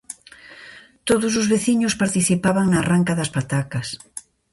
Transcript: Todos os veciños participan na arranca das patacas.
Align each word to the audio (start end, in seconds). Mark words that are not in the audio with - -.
Todos 1.09 1.33
os 1.41 1.49
veciños 1.53 1.97
participan 2.01 2.55
na 2.67 2.77
arranca 2.83 3.13
das 3.19 3.33
patacas. 3.37 3.87